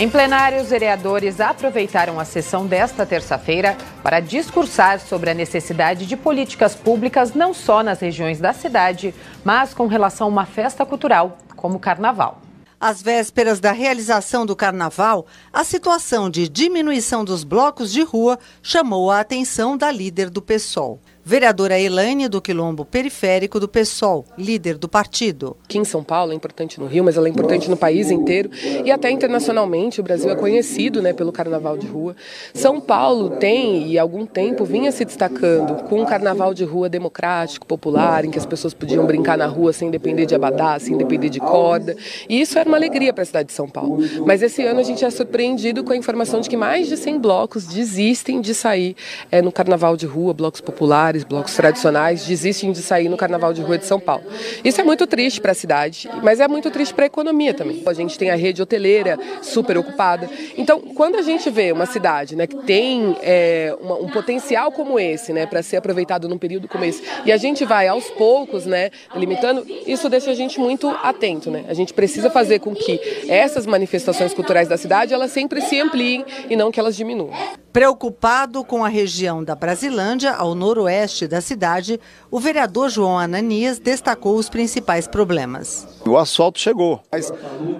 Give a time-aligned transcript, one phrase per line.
[0.00, 6.16] Em plenário, os vereadores aproveitaram a sessão desta terça-feira para discursar sobre a necessidade de
[6.16, 11.36] políticas públicas não só nas regiões da cidade, mas com relação a uma festa cultural,
[11.54, 12.40] como o Carnaval.
[12.80, 19.10] Às vésperas da realização do carnaval, a situação de diminuição dos blocos de rua chamou
[19.10, 20.98] a atenção da líder do PSOL.
[21.22, 25.54] Vereadora Elaine do Quilombo Periférico do PSOL, líder do partido.
[25.64, 28.50] Aqui em São Paulo é importante no Rio, mas ela é importante no país inteiro
[28.84, 30.00] e até internacionalmente.
[30.00, 32.16] O Brasil é conhecido né, pelo carnaval de rua.
[32.54, 36.88] São Paulo tem e há algum tempo vinha se destacando com um carnaval de rua
[36.88, 40.96] democrático, popular, em que as pessoas podiam brincar na rua sem depender de abadá, sem
[40.96, 41.96] depender de corda.
[42.30, 43.98] E isso era uma alegria para a cidade de São Paulo.
[44.24, 47.18] Mas esse ano a gente é surpreendido com a informação de que mais de 100
[47.18, 48.96] blocos desistem de sair
[49.30, 53.52] é, no carnaval de rua, blocos populares populares, blocos tradicionais, desistem de sair no Carnaval
[53.52, 54.24] de Rua de São Paulo.
[54.64, 57.82] Isso é muito triste para a cidade, mas é muito triste para a economia também.
[57.84, 60.28] A gente tem a rede hoteleira super ocupada.
[60.56, 64.98] Então, quando a gente vê uma cidade né, que tem é, uma, um potencial como
[64.98, 68.66] esse, né, para ser aproveitado num período como esse, e a gente vai aos poucos,
[68.66, 71.64] né, limitando, isso deixa a gente muito atento, né?
[71.68, 76.24] A gente precisa fazer com que essas manifestações culturais da cidade elas sempre se ampliem
[76.48, 77.32] e não que elas diminuam.
[77.72, 84.36] Preocupado com a região da Brasilândia, ao noroeste da cidade, o vereador João Ananias destacou
[84.36, 85.86] os principais problemas.
[86.04, 87.32] O asfalto chegou, mas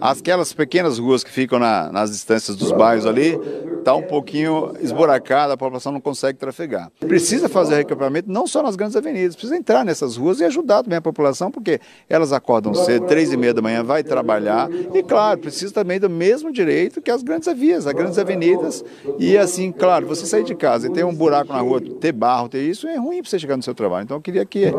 [0.00, 3.36] aquelas pequenas ruas que ficam na, nas distâncias dos bairros ali,
[3.82, 6.90] está um pouquinho esburacada, a população não consegue trafegar.
[7.00, 10.98] Precisa fazer recapeamento não só nas grandes avenidas, precisa entrar nessas ruas e ajudar também
[10.98, 15.40] a população, porque elas acordam cedo, três e meia da manhã, vai trabalhar, e claro,
[15.40, 18.84] precisa também do mesmo direito que as grandes vias, as grandes avenidas,
[19.18, 22.48] e assim, claro, você sair de casa e ter um buraco na rua, ter barro,
[22.48, 24.04] ter isso, é ruim para você chegar no seu trabalho.
[24.04, 24.72] Então eu queria que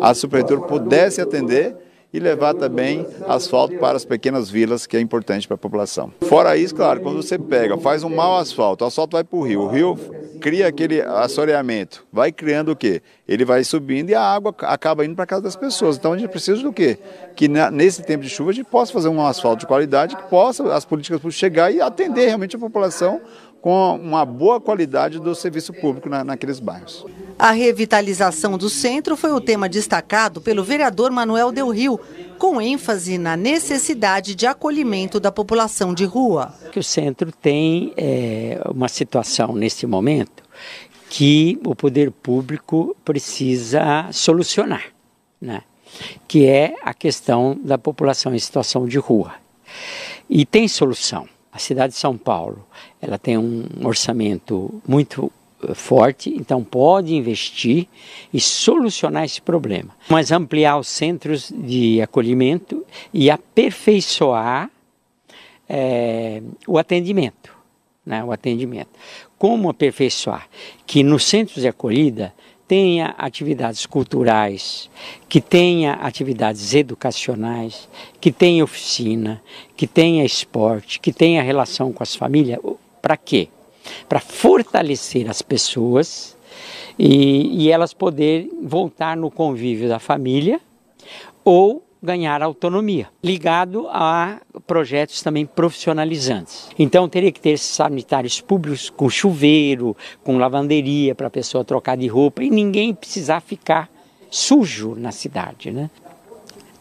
[0.00, 1.76] a Subprefeitura pudesse atender
[2.16, 6.10] e levar também asfalto para as pequenas vilas, que é importante para a população.
[6.22, 9.42] Fora isso, claro, quando você pega, faz um mau asfalto, o asfalto vai para o
[9.42, 9.98] rio, o rio
[10.40, 13.02] cria aquele assoreamento, vai criando o quê?
[13.28, 15.96] Ele vai subindo e a água acaba indo para casa das pessoas.
[15.96, 16.98] Então a gente precisa do quê?
[17.34, 20.72] Que nesse tempo de chuva a gente possa fazer um asfalto de qualidade, que possa
[20.74, 23.20] as políticas chegar e atender realmente a população
[23.60, 27.04] com uma boa qualidade do serviço público na, naqueles bairros.
[27.38, 32.00] A revitalização do centro foi o tema destacado pelo vereador Manuel Del Rio,
[32.38, 36.54] com ênfase na necessidade de acolhimento da população de rua.
[36.74, 40.42] O centro tem é, uma situação nesse momento
[41.10, 44.84] que o poder público precisa solucionar,
[45.40, 45.62] né?
[46.26, 49.34] que é a questão da população em situação de rua.
[50.28, 51.28] E tem solução.
[51.52, 52.66] A cidade de São Paulo,
[53.00, 55.32] ela tem um orçamento muito
[55.74, 57.86] forte, então pode investir
[58.32, 59.90] e solucionar esse problema.
[60.08, 64.70] Mas ampliar os centros de acolhimento e aperfeiçoar
[65.68, 67.52] é, o atendimento,
[68.04, 68.90] né, o atendimento.
[69.38, 70.48] Como aperfeiçoar?
[70.86, 72.32] Que nos centros de acolhida
[72.68, 74.90] tenha atividades culturais,
[75.28, 77.88] que tenha atividades educacionais,
[78.20, 79.42] que tenha oficina,
[79.76, 82.58] que tenha esporte, que tenha relação com as famílias.
[83.00, 83.48] Para quê?
[84.08, 86.36] Para fortalecer as pessoas
[86.98, 90.60] e, e elas poderem voltar no convívio da família
[91.44, 96.68] ou ganhar autonomia, ligado a projetos também profissionalizantes.
[96.78, 102.06] Então teria que ter sanitários públicos com chuveiro, com lavanderia para a pessoa trocar de
[102.06, 103.90] roupa e ninguém precisar ficar
[104.30, 105.90] sujo na cidade, né?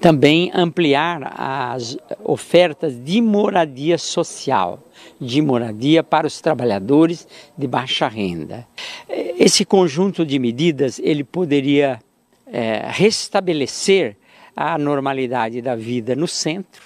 [0.06, 4.80] Também ampliar as ofertas de moradia social,
[5.20, 7.28] de moradia para os trabalhadores
[7.58, 8.68] de baixa renda.
[9.10, 12.00] Esse conjunto de medidas ele poderia
[12.46, 14.16] é, restabelecer
[14.56, 16.84] a normalidade da vida no centro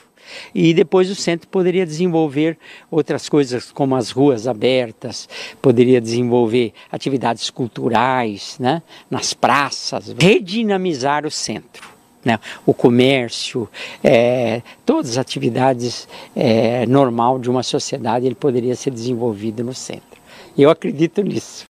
[0.56, 2.58] e depois o centro poderia desenvolver
[2.90, 5.28] outras coisas como as ruas abertas,
[5.62, 8.82] poderia desenvolver atividades culturais né,
[9.12, 11.99] nas praças, redinamizar o centro.
[12.24, 13.70] Né, o comércio,
[14.04, 20.20] é, todas as atividades é, normal de uma sociedade ele poderia ser desenvolvido no centro.
[20.58, 21.66] Eu acredito nisso.